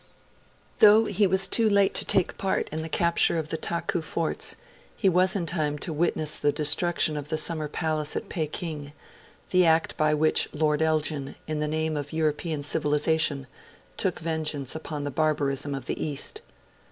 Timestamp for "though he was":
0.79-1.45